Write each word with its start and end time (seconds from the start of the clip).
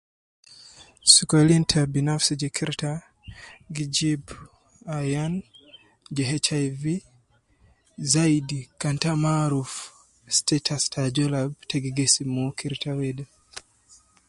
Somolin 1.13 1.63
ta 1.71 1.81
binafsi 1.93 2.33
je 2.41 2.47
kirta 2.55 2.91
gi 3.75 3.85
jibu 3.95 4.35
Ayan 4.97 5.33
ja 6.15 6.23
HIV 6.45 6.81
zaidi 8.13 8.59
kan 8.81 8.95
ita 8.99 9.11
maarifa 9.23 9.83
status 10.37 10.83
ta 10.91 10.99
azol 11.07 11.33
ita 11.63 11.75
gi 11.83 11.91
gesim 11.97 12.27
mo 12.35 12.43
kirata 12.57 12.91
de. 13.17 13.25